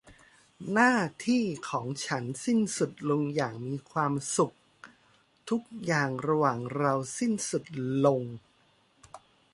[0.73, 0.95] หน้า
[1.27, 4.55] ที่ของฉันสิ้นสุดลงอย่างมีความสุข
[5.49, 7.63] ทุกอย่างระหว่างเราสิ้นสุด
[8.05, 8.21] ลง